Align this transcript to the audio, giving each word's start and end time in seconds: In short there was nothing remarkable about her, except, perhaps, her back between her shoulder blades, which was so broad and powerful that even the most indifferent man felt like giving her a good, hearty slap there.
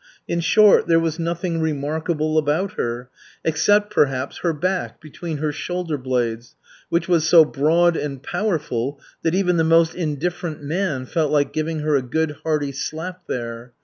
In 0.27 0.39
short 0.39 0.87
there 0.87 0.99
was 0.99 1.19
nothing 1.19 1.61
remarkable 1.61 2.39
about 2.39 2.71
her, 2.71 3.11
except, 3.45 3.93
perhaps, 3.93 4.39
her 4.39 4.51
back 4.51 4.99
between 4.99 5.37
her 5.37 5.51
shoulder 5.51 5.95
blades, 5.95 6.55
which 6.89 7.07
was 7.07 7.27
so 7.27 7.45
broad 7.45 7.95
and 7.95 8.23
powerful 8.23 8.99
that 9.21 9.35
even 9.35 9.57
the 9.57 9.63
most 9.63 9.93
indifferent 9.93 10.63
man 10.63 11.05
felt 11.05 11.31
like 11.31 11.53
giving 11.53 11.81
her 11.81 11.95
a 11.95 12.01
good, 12.01 12.37
hearty 12.41 12.71
slap 12.71 13.27
there. 13.27 13.73